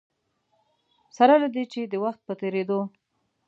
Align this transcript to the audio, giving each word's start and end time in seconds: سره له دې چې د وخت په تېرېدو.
سره 1.17 1.33
له 1.43 1.47
دې 1.55 1.63
چې 1.71 1.81
د 1.83 1.93
وخت 2.03 2.19
په 2.27 2.33
تېرېدو. 2.41 2.79